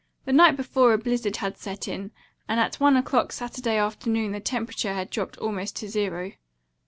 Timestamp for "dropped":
5.11-5.37